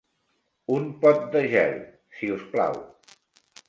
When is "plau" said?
2.57-2.85